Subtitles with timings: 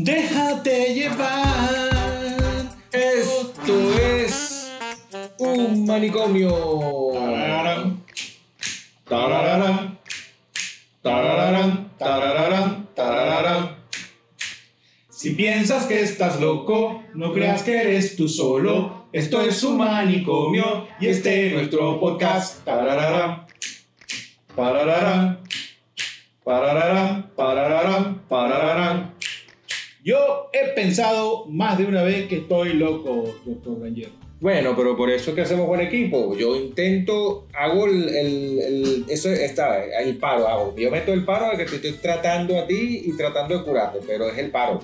[0.00, 1.74] Déjate llevar.
[2.92, 4.70] Esto es
[5.38, 7.10] un manicomio.
[7.14, 8.04] Tarararán.
[9.08, 9.98] Tarararán.
[11.02, 11.90] Tarararán.
[11.98, 12.88] Tarararán.
[12.94, 13.76] Tarararán.
[15.10, 19.08] Si piensas que estás loco, no creas que eres tú solo.
[19.12, 22.64] Esto es un manicomio y este es nuestro podcast.
[22.64, 23.46] Tarararán.
[24.54, 25.40] Parararán.
[26.44, 27.32] Parararán.
[30.08, 34.08] Yo he pensado más de una vez que estoy loco, doctor Ranger.
[34.40, 36.34] Bueno, pero por eso es que hacemos buen equipo.
[36.34, 40.74] Yo intento, hago el, el, el- eso está, el paro hago.
[40.78, 43.98] Yo meto el paro de que te estoy tratando a ti y tratando de curarte,
[44.06, 44.80] pero es el paro.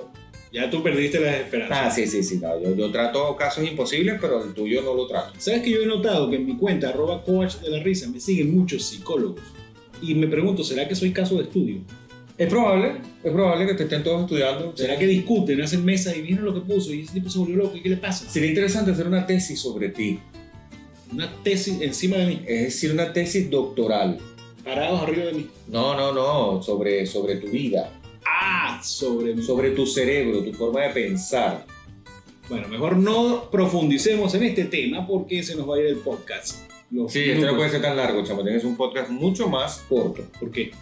[0.52, 1.78] Ya tú perdiste las esperanzas.
[1.80, 2.38] Ah, sí, sí, sí.
[2.42, 5.32] no, yo, yo trato casos imposibles, pero el tuyo no lo trato.
[5.38, 8.20] ¿Sabes que yo he notado que en mi cuenta, arroba coach de la risa, me
[8.20, 9.40] siguen muchos psicólogos?
[10.02, 11.78] Y me pregunto, ¿será que soy caso de estudio?
[12.36, 14.76] Es probable, es probable que te estén todos estudiando.
[14.76, 17.56] ¿Será que discuten, hacen mesa y miren lo que puso y ese tipo se volvió
[17.56, 18.28] loco y qué le pasa?
[18.28, 20.18] Sería interesante hacer una tesis sobre ti,
[21.12, 24.18] Una tesis encima de mí, es decir, una tesis doctoral.
[24.64, 25.46] parados arriba de mí.
[25.68, 27.92] No, no, no, sobre, sobre tu vida,
[28.26, 29.42] Ah, sobre mí.
[29.42, 31.64] sobre tu cerebro, tu forma de pensar.
[32.48, 36.68] Bueno, mejor no profundicemos en este tema porque se nos va a ir el podcast.
[36.90, 38.42] Los Sí, esto no puede ser tan largo, chamo.
[38.42, 40.22] Tienes un podcast mucho más corto.
[40.40, 40.72] ¿Por qué?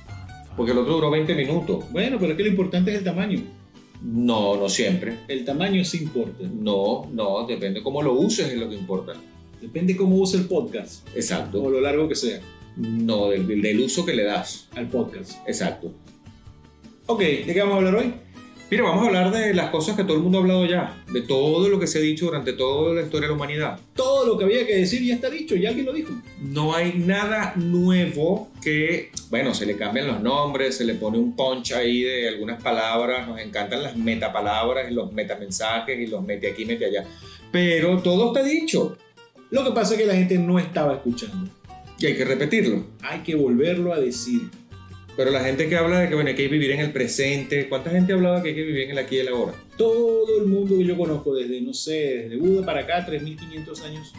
[0.57, 1.85] Porque el otro duró 20 minutos.
[1.91, 3.41] Bueno, pero es que lo importante es el tamaño.
[4.03, 5.19] No, no siempre.
[5.29, 6.45] El tamaño sí importa.
[6.53, 9.13] No, no, depende cómo lo uses es lo que importa.
[9.61, 11.71] Depende cómo use el podcast o Exacto.
[11.71, 12.41] lo largo que sea
[12.77, 14.69] No, del- del uso que le das.
[14.75, 15.35] al podcast.
[15.47, 15.93] Exacto.
[17.07, 18.13] Ok, ¿de qué vamos a hablar hoy?
[18.73, 21.21] Mira, vamos a hablar de las cosas que todo el mundo ha hablado ya, de
[21.21, 23.79] todo lo que se ha dicho durante toda la historia de la humanidad.
[23.95, 26.15] Todo lo que había que decir ya está dicho, ya alguien lo dijo.
[26.41, 31.37] No hay nada nuevo que, bueno, se le cambian los nombres, se le pone un
[31.37, 36.51] punch ahí de algunas palabras, nos encantan las metapalabras, y los metamensajes y los mete
[36.51, 37.05] aquí, mete allá.
[37.51, 38.97] Pero todo está dicho
[39.51, 41.51] Lo que pasa es que la gente no estaba escuchando.
[41.99, 42.87] y hay que repetirlo.
[43.03, 44.49] Hay que volverlo a decir.
[45.17, 47.91] Pero la gente que habla de que bueno, hay que vivir en el presente, ¿cuánta
[47.91, 49.53] gente hablaba que hay que vivir en el aquí y el ahora?
[49.77, 54.13] Todo el mundo que yo conozco, desde, no sé, desde Buda para acá, 3.500 años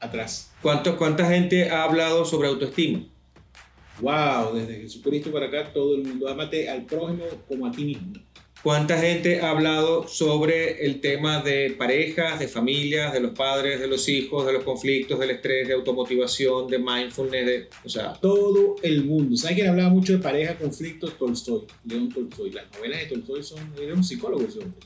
[0.00, 0.52] atrás.
[0.60, 3.04] ¿Cuánto, ¿Cuánta gente ha hablado sobre autoestima?
[4.00, 6.28] Wow, desde Jesucristo para acá, todo el mundo.
[6.28, 8.14] Ámate al prójimo como a ti mismo.
[8.64, 13.86] ¿Cuánta gente ha hablado sobre el tema de parejas, de familias, de los padres, de
[13.86, 18.76] los hijos, de los conflictos, del estrés, de automotivación, de mindfulness, de, o sea, Todo
[18.82, 19.36] el mundo.
[19.36, 21.18] ¿Sabes quién hablaba mucho de pareja, conflictos?
[21.18, 22.52] Tolstoy, León Tolstoy.
[22.52, 24.80] Las novelas de Tolstoy son, era un psicólogo ese hombre.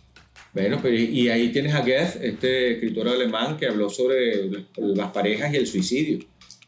[0.52, 5.12] bueno, pero y, y ahí tienes a Goethe, este escritor alemán que habló sobre las
[5.12, 6.18] parejas y el suicidio.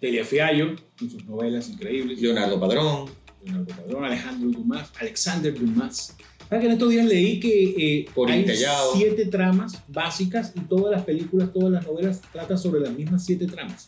[0.01, 2.21] Delia Fiallo, con sus novelas increíbles.
[2.21, 3.11] Leonardo Padrón,
[3.45, 6.17] Leonardo Padrón, Alejandro Dumas, Alexander Dumas.
[6.51, 8.93] ¿Sabes que en estos días leí que eh, Por hay Intellado.
[8.97, 13.47] siete tramas básicas y todas las películas, todas las novelas tratan sobre las mismas siete
[13.47, 13.87] tramas?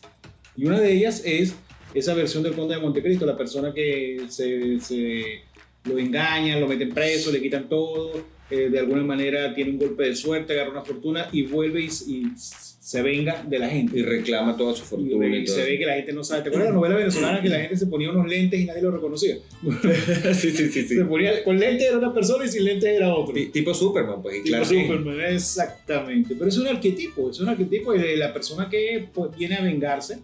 [0.55, 1.55] Y una de ellas es
[1.93, 5.41] esa versión del Conde de Montecristo, la persona que se, se
[5.83, 8.13] lo engañan, lo meten preso, le quitan todo,
[8.51, 11.85] eh, de alguna manera tiene un golpe de suerte, agarra una fortuna y vuelve y,
[11.87, 13.97] y se venga de la gente.
[13.97, 16.43] y reclama toda su fortuna y y se ve que la gente no sabe.
[16.43, 18.81] ¿Te acuerdas de la novela venezolana que la gente se ponía unos lentes y nadie
[18.81, 19.37] lo reconocía?
[20.33, 20.95] sí, sí, sí, sí.
[20.95, 23.33] Se ponía, con lentes era una persona y sin lentes era otro.
[23.33, 24.65] Ti- Tipo Superman, pues, Tipo Kent.
[24.67, 26.35] Superman, exactamente.
[26.35, 30.19] Pero es un arquetipo, es un arquetipo de la persona que pues, viene a vengarse,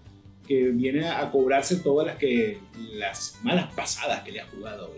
[0.48, 2.58] que viene a cobrarse todas las, que,
[2.96, 4.94] las malas pasadas que le ha jugado.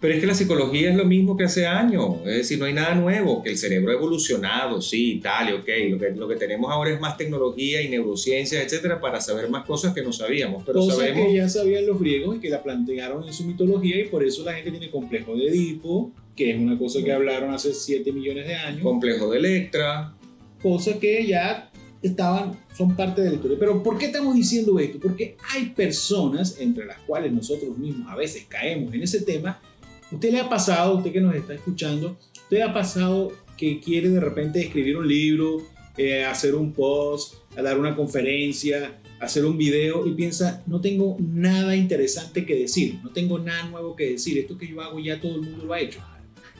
[0.00, 2.72] Pero es que la psicología es lo mismo que hace años, es decir, no hay
[2.72, 6.36] nada nuevo, que el cerebro ha evolucionado, sí, tal, y ok, lo que, lo que
[6.36, 10.62] tenemos ahora es más tecnología y neurociencia, etcétera, para saber más cosas que no sabíamos,
[10.64, 11.26] pero Cosas sabemos...
[11.26, 14.44] que ya sabían los griegos y que la plantearon en su mitología y por eso
[14.44, 18.46] la gente tiene complejo de Edipo, que es una cosa que hablaron hace 7 millones
[18.46, 18.82] de años.
[18.82, 20.14] Complejo de Electra,
[20.62, 21.72] cosas que ya
[22.02, 23.56] estaban, son parte de la historia.
[23.58, 24.98] Pero ¿por qué estamos diciendo esto?
[25.00, 29.60] Porque hay personas, entre las cuales nosotros mismos a veces caemos en ese tema.
[30.10, 34.20] ¿Usted le ha pasado, usted que nos está escuchando, usted ha pasado que quiere de
[34.20, 35.62] repente escribir un libro,
[35.98, 41.16] eh, hacer un post, a dar una conferencia, hacer un video y piensa, no tengo
[41.20, 45.20] nada interesante que decir, no tengo nada nuevo que decir, esto que yo hago ya
[45.20, 46.00] todo el mundo lo ha hecho.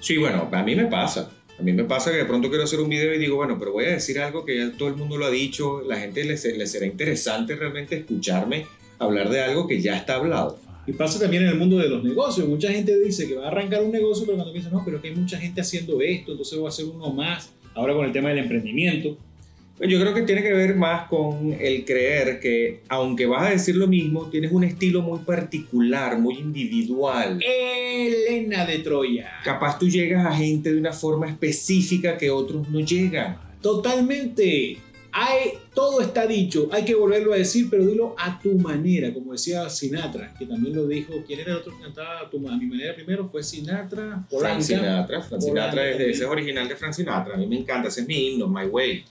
[0.00, 1.30] sí, bueno, a mí me pasa.
[1.58, 3.72] A mí me pasa que de pronto quiero hacer un video y digo, bueno, pero
[3.72, 6.34] voy a decir algo que ya todo el mundo lo ha dicho, la gente le,
[6.34, 8.66] le será interesante realmente escucharme
[8.98, 10.58] hablar de algo que ya está hablado.
[10.88, 12.49] Y pasa también en el mundo de los negocios.
[12.49, 15.08] Mucha gente dice que va a arrancar un negocio, pero cuando piensa, no, pero que
[15.08, 17.52] hay mucha gente haciendo esto, entonces voy a hacer uno más.
[17.75, 19.19] Ahora con el tema del emprendimiento.
[19.81, 23.76] Yo creo que tiene que ver más con el creer que, aunque vas a decir
[23.76, 27.38] lo mismo, tienes un estilo muy particular, muy individual.
[27.43, 29.31] Elena de Troya.
[29.44, 33.38] Capaz tú llegas a gente de una forma específica que otros no llegan.
[33.61, 34.79] Totalmente.
[35.12, 39.32] Hay, todo está dicho, hay que volverlo a decir, pero dilo a tu manera, como
[39.32, 41.12] decía Sinatra, que también lo dijo.
[41.26, 43.26] ¿Quién era el otro que cantaba a, tu, a mi manera primero?
[43.28, 44.26] Fue Sinatra.
[44.31, 45.22] Frank Sinatra.
[45.22, 47.34] Frank Sinatra es, ese es original de Frank Sinatra.
[47.34, 49.05] A mí me encanta, ese es mi himno, My Way.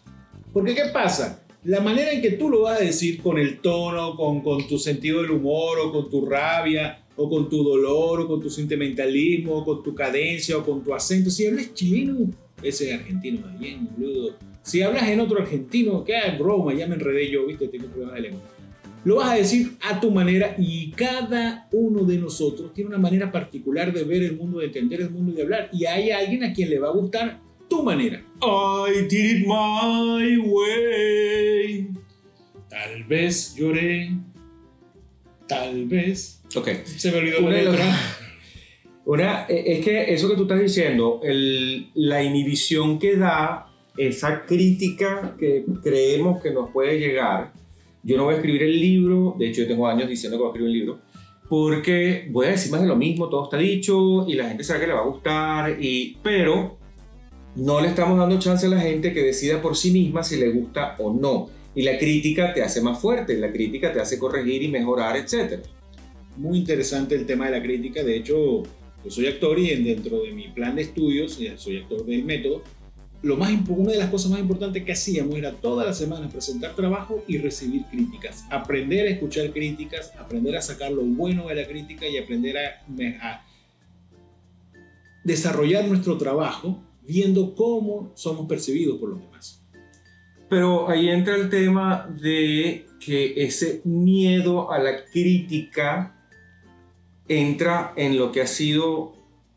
[0.53, 1.43] Porque ¿qué pasa?
[1.63, 4.77] La manera en que tú lo vas a decir con el tono, con, con tu
[4.77, 9.57] sentido del humor, o con tu rabia, o con tu dolor, o con tu sentimentalismo,
[9.57, 11.29] o con tu cadencia, o con tu acento.
[11.29, 12.29] Si hablas chileno,
[12.61, 14.35] ese es argentino más bien, boludo.
[14.67, 18.15] Si hablas en otro argentino, que es broma, ya me enredé yo, viste, tengo problemas
[18.15, 18.41] de lengua.
[19.05, 23.31] Lo vas a decir a tu manera y cada uno de nosotros tiene una manera
[23.31, 25.69] particular de ver el mundo, de entender el mundo y de hablar.
[25.71, 28.21] Y hay alguien a quien le va a gustar tu manera.
[28.41, 31.87] I did it my way.
[32.69, 34.11] Tal vez lloré,
[35.47, 36.41] tal vez.
[36.55, 36.67] Ok.
[36.85, 37.85] Se me olvidó Una letra.
[39.05, 44.45] Una, eh, es que eso que tú estás diciendo, el- la inhibición que da esa
[44.45, 47.53] crítica que creemos que nos puede llegar.
[48.03, 50.49] Yo no voy a escribir el libro, de hecho yo tengo años diciendo que voy
[50.49, 50.99] a escribir un libro,
[51.49, 54.81] porque voy a decir más de lo mismo, todo está dicho y la gente sabe
[54.81, 56.77] que le va a gustar, y, pero
[57.55, 60.49] no le estamos dando chance a la gente que decida por sí misma si le
[60.51, 61.49] gusta o no.
[61.73, 65.59] Y la crítica te hace más fuerte, la crítica te hace corregir y mejorar, etc.
[66.37, 68.03] Muy interesante el tema de la crítica.
[68.03, 68.63] De hecho,
[69.03, 72.23] yo soy actor y en- dentro de mi plan de estudios, eh, soy actor del
[72.25, 72.63] método,
[73.21, 76.75] lo más, una de las cosas más importantes que hacíamos era todas las semanas presentar
[76.75, 78.45] trabajo y recibir críticas.
[78.49, 82.85] Aprender a escuchar críticas, aprender a sacar lo bueno de la crítica y aprender a,
[83.21, 83.45] a
[85.23, 89.63] desarrollar nuestro trabajo viendo cómo somos percibidos por los demás.
[90.49, 96.15] Pero ahí entra el tema de que ese miedo a la crítica
[97.27, 99.13] entra en lo que ha sido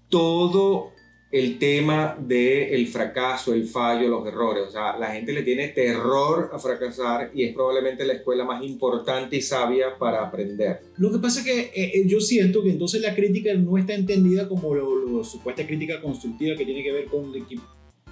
[0.08, 0.92] todo
[1.32, 4.64] el tema del fracaso, el fallo, los errores.
[4.66, 8.64] O sea, la gente le tiene terror a fracasar y es probablemente la escuela más
[8.64, 10.80] importante y sabia para aprender.
[10.96, 13.94] Lo que pasa es que eh, eh, yo siento que entonces la crítica no está
[13.94, 17.56] entendida como lo, lo- supuesta crítica constructiva que tiene que ver con de que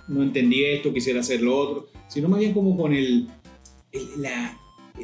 [0.08, 3.26] no entendí esto, quisiera hacer lo otro, sino más bien como con el,
[3.92, 4.56] el, la-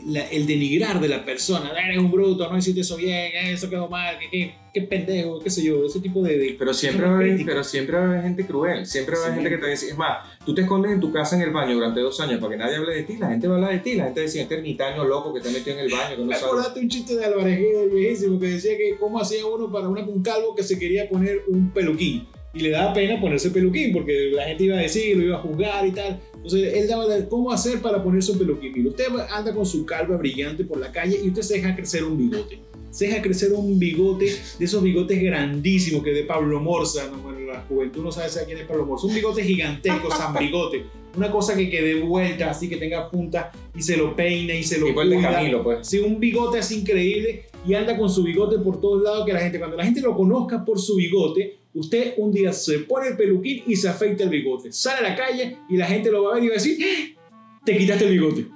[0.07, 1.73] la- el denigrar de la persona.
[1.75, 4.81] "Ah, Eres un bruto, no hiciste eso bien, eh, eso quedó mal, qué, qué, qué
[4.83, 6.37] pendejo, qué sé yo, ese tipo de...
[6.39, 9.25] de- Pero siempre, va haber, pero siempre va a haber gente cruel, siempre va a
[9.27, 11.51] haber gente que te decir, es más, tú te escondes en tu casa en el
[11.51, 13.73] baño durante dos años para que nadie hable de ti, la gente va a hablar
[13.73, 16.23] de ti, la gente decía, este ermitaño loco que está metido en el baño, que
[16.23, 16.47] no Me sabe.
[16.49, 17.61] acordaste un chiste de Álvarez
[17.93, 21.43] viejísimo, que decía que cómo hacía uno para una, un calvo que se quería poner
[21.49, 22.27] un peluquín.
[22.55, 25.41] Y le daba pena ponerse peluquín, porque la gente iba a decir, lo iba a
[25.41, 26.21] juzgar y tal.
[26.35, 28.73] Entonces él daba de cómo hacer para ponerse un peluquín.
[28.75, 32.05] Mire, usted anda con su calva brillante por la calle y usted se deja crecer
[32.05, 32.61] un bigote.
[32.91, 34.27] Se deja crecer un bigote
[34.59, 38.59] de esos bigotes grandísimos que de Pablo Morza, no, bueno, la juventud no sabe quién
[38.59, 39.09] es Pablo Morza.
[39.09, 40.85] Un bigote gigantesco, San Bigote.
[41.17, 44.79] Una cosa que quede vuelta, así que tenga punta y se lo peina y se
[44.79, 45.21] lo el de.
[45.21, 45.87] Camilo, pues.
[45.87, 49.41] Sí, un bigote así increíble y anda con su bigote por todos lados que la
[49.41, 53.17] gente, cuando la gente lo conozca por su bigote, usted un día se pone el
[53.17, 54.73] peluquín y se afeita el bigote.
[54.73, 56.79] Sale a la calle y la gente lo va a ver y va a decir,
[56.81, 57.61] ¡Ah!
[57.65, 58.47] te quitaste el bigote.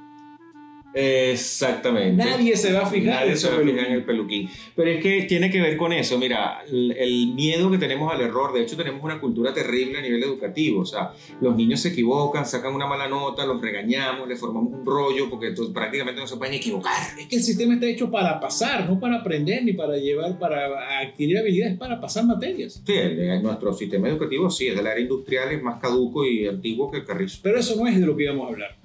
[0.99, 2.25] Exactamente.
[2.25, 4.51] Nadie se va a fijar Nadie en se va a fijar en el peluquín.
[4.75, 6.19] Pero es que tiene que ver con eso.
[6.19, 8.53] Mira, el, el miedo que tenemos al error.
[8.53, 10.81] De hecho, tenemos una cultura terrible a nivel educativo.
[10.81, 14.85] O sea, los niños se equivocan, sacan una mala nota, los regañamos, les formamos un
[14.85, 16.97] rollo porque entonces prácticamente no se pueden equivocar.
[17.19, 21.01] Es que el sistema está hecho para pasar, no para aprender ni para llevar, para
[21.01, 22.83] adquirir habilidades, para pasar materias.
[22.85, 26.47] Sí, el de nuestro sistema educativo sí, es del área industrial, es más caduco y
[26.47, 27.39] antiguo que el carrizo.
[27.43, 28.78] Pero eso no es de lo que íbamos a hablar.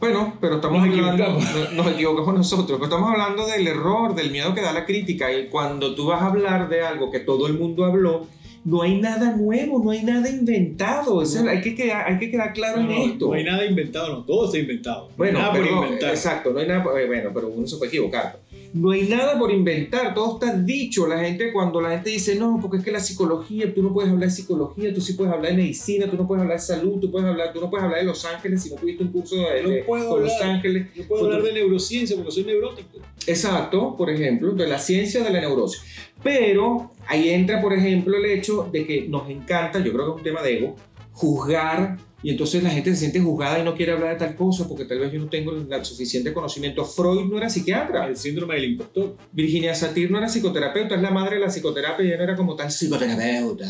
[0.00, 1.72] Bueno, pero estamos Nos hablando, equivocamos.
[1.74, 5.48] nos equivocamos nosotros, pero estamos hablando del error, del miedo que da la crítica y
[5.48, 8.26] cuando tú vas a hablar de algo que todo el mundo habló,
[8.64, 11.50] no hay nada nuevo, no hay nada inventado, No.
[11.50, 13.26] hay, que quedar, hay que quedar claro No, en esto.
[13.28, 15.04] no hay nada inventado, no, todo está inventado.
[15.04, 16.10] No hay Bueno, nada por pero- inventar.
[16.10, 18.38] exacto, no hay nada, eh, bueno, pero uno se puede equivocar.
[18.72, 21.06] No hay nada por inventar, todo está dicho.
[21.06, 24.10] La gente, cuando la gente dice, no, porque es que la psicología, tú no puedes
[24.12, 27.00] hablar de psicología, tú sí puedes hablar de medicina, tú no puedes hablar de salud,
[27.00, 29.36] tú, puedes hablar, tú no puedes hablar de Los Ángeles si no tuviste un curso
[29.36, 30.32] de, No de- puedo con Los.
[30.40, 30.86] Ángeles.
[30.94, 32.98] Yo puedo hablar de neurociencia porque soy neurótico.
[33.26, 35.82] Exacto, por ejemplo, de la ciencia de la neurosis.
[36.22, 40.16] Pero ahí entra, por ejemplo, el hecho de que nos encanta, yo creo que es
[40.18, 40.76] un tema de ego,
[41.12, 44.68] juzgar y entonces la gente se siente juzgada y no quiere hablar de tal cosa
[44.68, 46.84] porque tal vez yo no tengo el suficiente conocimiento.
[46.84, 49.16] Freud no era psiquiatra, El síndrome del impostor.
[49.32, 52.36] Virginia Satir no era psicoterapeuta, es la madre de la psicoterapia y ella no era
[52.36, 53.66] como tal psicoterapeuta.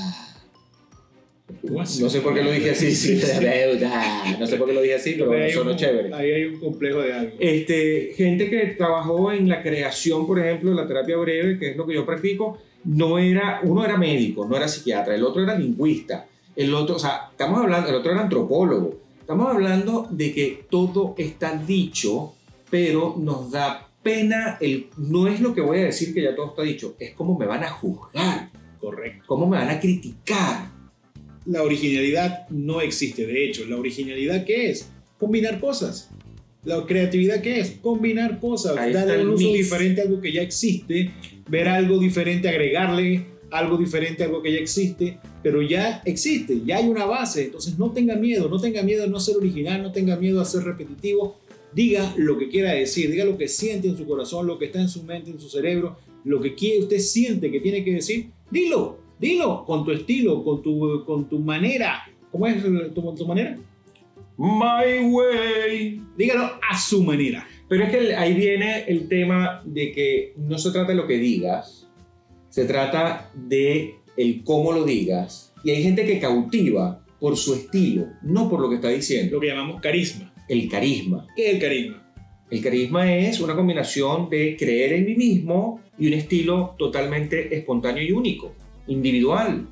[1.63, 4.37] No sé por qué lo dije así, sí, deuda.
[4.39, 6.13] No sé por qué lo dije así, pero sonó chévere.
[6.15, 7.33] Ahí hay un complejo de algo.
[7.39, 11.77] Este, gente que trabajó en la creación, por ejemplo, de la terapia breve, que es
[11.77, 15.59] lo que yo practico, no era, uno era médico, no era psiquiatra, el otro era
[15.59, 16.27] lingüista,
[16.61, 19.01] el otro, o sea, estamos hablando, el otro era antropólogo.
[19.19, 22.35] Estamos hablando de que todo está dicho,
[22.69, 26.49] pero nos da pena, el, no es lo que voy a decir que ya todo
[26.49, 29.25] está dicho, es cómo me van a juzgar, Correcto.
[29.27, 30.71] cómo me van a criticar.
[31.47, 33.27] La originalidad no existe.
[33.27, 34.91] De hecho, la originalidad ¿qué es?
[35.19, 36.11] Combinar cosas.
[36.65, 37.71] La creatividad ¿qué es?
[37.81, 38.77] Combinar cosas.
[38.77, 39.57] Ahí el un uso mix.
[39.57, 41.11] diferente a algo que ya existe,
[41.49, 46.79] ver algo diferente, agregarle algo diferente a algo que ya existe, pero ya existe, ya
[46.79, 47.47] hay una base.
[47.47, 50.45] Entonces no tenga miedo, no tenga miedo a no ser original, no tenga miedo a
[50.45, 51.37] ser repetitivo.
[51.73, 54.81] Diga lo que quiera decir, diga lo que siente en su corazón, lo que está
[54.81, 58.31] en su mente, en su cerebro, lo que quiere, usted siente que tiene que decir,
[58.51, 62.03] dilo, dilo con tu estilo, con tu, con tu manera.
[62.33, 63.57] ¿Cómo es tu, tu manera?
[64.37, 66.03] My way.
[66.17, 67.47] Dígalo a su manera.
[67.69, 71.19] Pero es que ahí viene el tema de que no se trata de lo que
[71.19, 71.89] digas,
[72.49, 75.53] se trata de el cómo lo digas.
[75.65, 79.37] Y hay gente que cautiva por su estilo, no por lo que está diciendo.
[79.37, 80.33] Lo que llamamos carisma.
[80.49, 81.27] El carisma.
[81.35, 82.13] ¿Qué es el carisma?
[82.51, 88.03] El carisma es una combinación de creer en mí mismo y un estilo totalmente espontáneo
[88.03, 88.53] y único,
[88.89, 89.69] individual.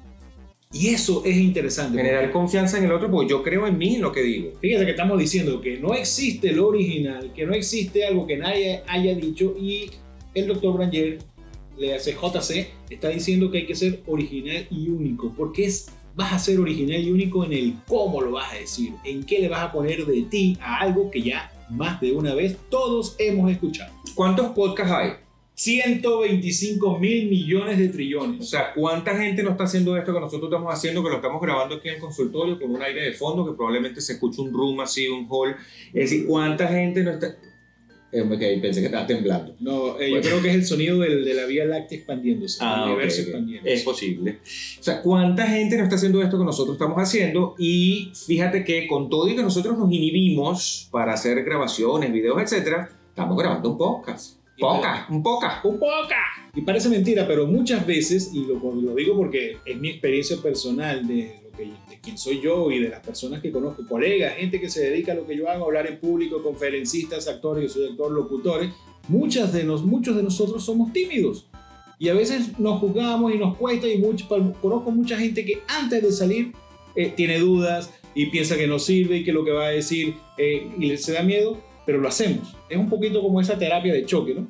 [0.72, 1.98] Y eso es interesante.
[1.98, 4.52] Generar confianza en el otro porque yo creo en mí en lo que digo.
[4.60, 8.82] Fíjense que estamos diciendo que no existe lo original, que no existe algo que nadie
[8.86, 9.90] haya dicho y
[10.34, 11.18] el doctor Branger,
[11.78, 16.32] le hace JC, está diciendo que hay que ser original y único, porque es, vas
[16.32, 19.48] a ser original y único en el cómo lo vas a decir, en qué le
[19.48, 23.50] vas a poner de ti a algo que ya más de una vez todos hemos
[23.50, 23.92] escuchado.
[24.14, 25.12] ¿Cuántos podcasts hay?
[25.54, 28.48] 125 mil millones de O trillones.
[28.48, 31.74] sea, ¿cuánta gente no está haciendo esto que nosotros estamos haciendo, que lo estamos grabando
[31.74, 34.80] aquí en el consultorio con un aire de fondo, que probablemente se escuche un room
[34.80, 35.56] así, un hall?
[35.88, 37.36] Es decir, ¿cuánta gente no está...?
[38.10, 39.54] Eh, ok, pensé que estaba temblando.
[39.60, 42.82] No, eh, yo creo que es el sonido del- de la Vía Láctea expandiéndose, el
[42.84, 43.28] universo ok, ok.
[43.28, 43.74] expandiéndose.
[43.74, 44.38] Es posible.
[44.80, 47.54] O sea, ¿cuánta gente no está haciendo esto que nosotros estamos haciendo?
[47.58, 52.88] Y fíjate que con todo y que nosotros nos inhibimos para hacer grabaciones, videos, etcétera,
[53.10, 54.36] estamos grabando un podcast.
[54.56, 55.64] Y Podcast, un podcast.
[55.66, 56.16] un poca.
[56.54, 61.06] Y parece mentira, pero muchas veces, y lo, lo digo porque es mi experiencia personal
[61.06, 64.70] de, que, de quién soy yo y de las personas que conozco, colegas, gente que
[64.70, 68.10] se dedica a lo que yo hago, hablar en público, conferencistas, actores, yo soy actor,
[68.12, 68.70] locutores,
[69.08, 71.46] muchas de nos, muchos de nosotros somos tímidos.
[71.98, 74.26] Y a veces nos juzgamos y nos cuesta y mucho,
[74.62, 76.52] conozco mucha gente que antes de salir
[76.94, 80.14] eh, tiene dudas y piensa que no sirve y que lo que va a decir
[80.38, 82.56] eh, y se da miedo, pero lo hacemos.
[82.70, 84.46] Es un poquito como esa terapia de choque, ¿no?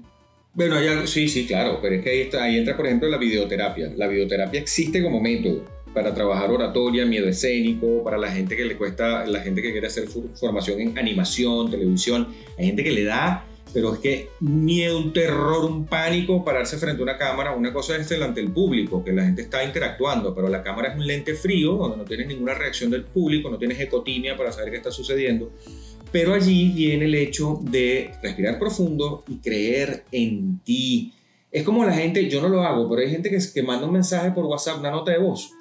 [0.55, 3.09] Bueno, hay algo- sí, sí, claro, pero es que ahí, está, ahí entra, por ejemplo,
[3.09, 3.93] la videoterapia.
[3.97, 8.77] La videoterapia existe como método para trabajar oratoria, miedo escénico, para la gente que le
[8.77, 12.29] cuesta, la gente que quiere hacer formación en animación, televisión.
[12.59, 17.01] Hay gente que le da, pero es que miedo, un terror, un pánico pararse frente
[17.01, 17.55] a una cámara.
[17.55, 20.97] Una cosa es delante del público, que la gente está interactuando, pero la cámara es
[20.97, 24.71] un lente frío, donde no tienes ninguna reacción del público, no tienes ecotimia para saber
[24.71, 25.53] qué está sucediendo.
[26.11, 31.13] Pero allí viene el hecho de respirar profundo y creer en ti.
[31.51, 33.93] Es como la gente, yo no lo hago, pero hay gente que, que manda un
[33.93, 35.53] mensaje por WhatsApp, una nota de voz,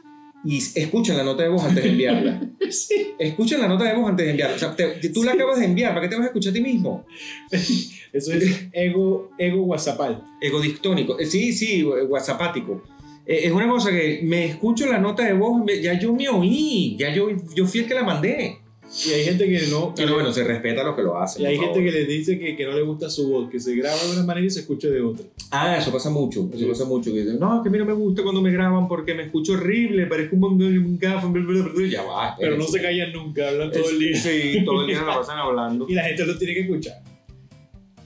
[0.48, 2.42] y escuchan la nota de voz antes de enviarla.
[2.70, 3.13] Sí.
[3.18, 4.56] Escuchan la nota de voz antes de enviarla.
[4.58, 6.54] O sea, te- tú la acabas de enviar, ¿para qué te vas a escuchar a
[6.54, 7.06] ti mismo?
[7.51, 10.24] Eso es ego, ego whatsappal.
[10.42, 11.18] Egodictónico.
[11.20, 12.84] Eh, Sí, sí, whatsappático.
[13.25, 16.96] Eh, Es una cosa que me escucho la nota de voz, ya yo me oí,
[17.00, 18.58] ya yo, yo fui el que la mandé.
[19.06, 19.94] Y hay gente que no.
[19.96, 21.41] Pero bueno, se respeta a los que lo hacen.
[21.41, 21.84] y hay gente favor.
[21.86, 24.24] que les dice que, que no le gusta su voz, que se graba de una
[24.24, 25.25] manera y se escucha de otra.
[25.51, 26.65] Ah, eso pasa mucho, eso Sí.
[26.65, 27.12] pasa mucho.
[27.13, 29.53] Que dicen, no, que a mí no me gusta cuando me graban porque me escucho
[29.53, 31.88] horrible, parezco un, un gafo, bla, bla, bla, bla".
[31.88, 32.36] ya va.
[32.39, 34.15] Pero no se callan nunca, hablan todo el día.
[34.15, 35.86] Sí, todo el día la pasan hablando.
[35.89, 37.01] Y la gente lo tiene que escuchar.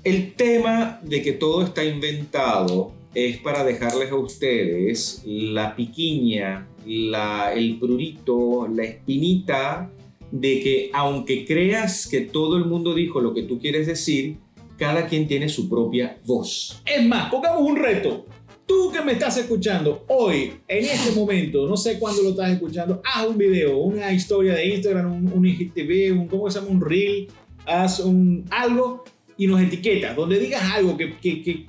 [0.03, 7.53] El tema de que todo está inventado es para dejarles a ustedes la piquiña, la,
[7.53, 9.91] el prurito, la espinita
[10.31, 14.37] de que aunque creas que todo el mundo dijo lo que tú quieres decir,
[14.77, 16.81] cada quien tiene su propia voz.
[16.85, 18.25] Es más, pongamos un reto.
[18.65, 23.01] Tú que me estás escuchando hoy, en este momento, no sé cuándo lo estás escuchando,
[23.03, 26.71] haz un video, una historia de Instagram, un, un IGTV, un, ¿cómo se llama?
[26.71, 27.27] Un reel,
[27.65, 29.03] haz un, algo
[29.37, 31.65] y nos etiquetas, donde digas algo que, que- que-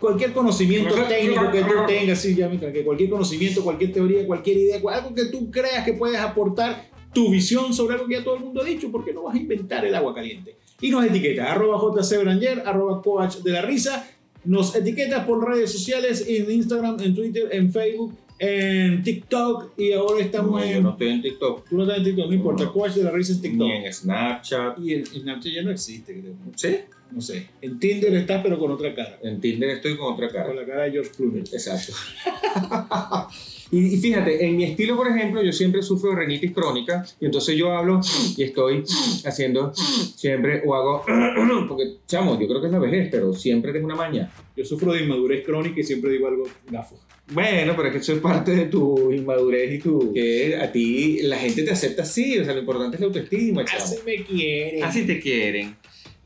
[0.00, 4.56] cualquier conocimiento técnico que tú tengas, sí, ya me que cualquier conocimiento, cualquier teoría, cualquier
[4.58, 8.36] idea, algo que tú creas que puedes aportar tu visión sobre algo que ya todo
[8.36, 10.56] el mundo ha dicho, porque no vas a inventar el agua caliente.
[10.80, 14.08] Y nos etiqueta, arroba JC Branger, arroba coach de la risa,
[14.44, 20.22] Nos etiquetas por redes sociales, en Instagram, en Twitter, en Facebook, en TikTok y ahora
[20.22, 20.74] estamos No, en...
[20.74, 21.68] yo no estoy en TikTok.
[21.68, 22.68] Tú no estás en TikTok, no importa.
[22.68, 23.66] Coach de la risa en TikTok.
[23.66, 24.78] Ni en Snapchat.
[24.78, 26.34] Y en Snapchat ya no existe, creo.
[26.54, 26.76] ¿Sí?
[27.10, 27.48] No sé.
[27.62, 29.18] En Tinder estás, pero con otra cara.
[29.22, 30.46] En Tinder estoy con otra cara.
[30.46, 31.40] Con la cara de George Clooney.
[31.40, 31.92] Exacto.
[33.70, 37.26] y, y fíjate, en mi estilo, por ejemplo, yo siempre sufro de rinitis crónica y
[37.26, 38.00] entonces yo hablo
[38.36, 38.84] y estoy
[39.24, 41.04] haciendo siempre o hago
[41.68, 44.30] porque chamo, yo creo que es la vejez, pero siempre tengo una maña.
[44.56, 46.98] Yo sufro de inmadurez crónica y siempre digo algo gafo.
[47.30, 51.20] Bueno, pero es que eso es parte de tu inmadurez y tu que a ti
[51.22, 53.84] la gente te acepta así, o sea, lo importante es la autoestima, chamo.
[53.84, 54.82] Así me quieren.
[54.82, 55.76] Así te quieren.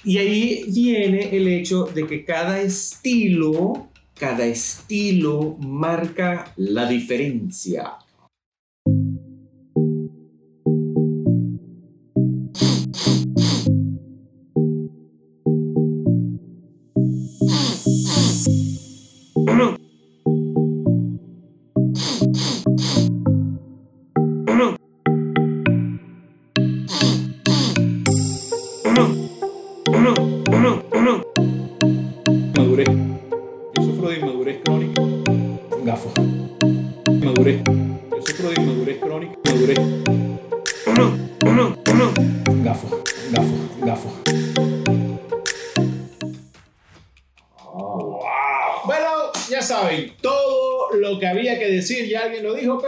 [0.04, 7.94] Y ahí viene el hecho de que cada estilo, cada estilo marca la diferencia.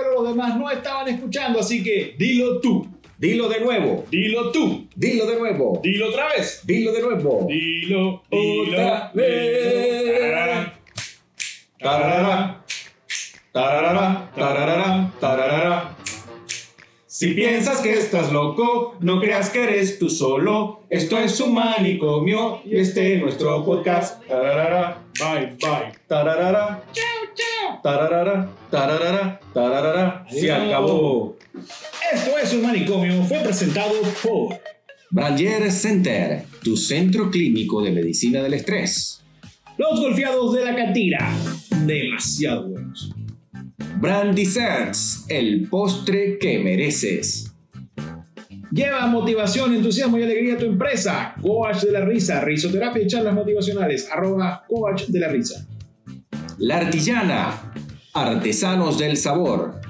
[0.04, 4.86] Pero los demás no estaban escuchando, así que dilo tú, Dilo de nuevo, dilo tú,
[4.96, 6.60] dilo de nuevo, dilo otra vez.
[6.66, 7.46] dilo de nuevo.
[7.48, 10.72] Dilo, Otra dilo, vez.
[11.78, 12.64] Tararara.
[13.52, 15.96] Tararara, tararara, tararara.
[17.06, 20.80] Si piensas que estás loco, no creas que eres tú solo.
[20.90, 24.26] Esto es un manicomio y este es nuestro podcast.
[24.26, 25.92] Tararara, bye, bye.
[26.08, 26.82] Tararara,
[27.84, 30.26] tararara, tararara, tararara.
[30.30, 31.36] Se acabó.
[32.14, 33.22] Esto es un manicomio.
[33.24, 34.58] Fue presentado por
[35.10, 39.22] Branger Center, tu centro clínico de medicina del estrés.
[39.76, 41.30] los golfeados de la catira.
[41.84, 43.12] Demasiado buenos.
[44.00, 47.52] Brand Desserts, el postre que mereces.
[48.72, 51.34] Lleva motivación, entusiasmo y alegría a tu empresa.
[51.42, 54.10] Coach de la risa, risoterapia y charlas motivacionales.
[54.10, 55.66] Arroba coach de la risa.
[56.58, 57.73] La Artillana,
[58.14, 59.80] artesanos del sabor.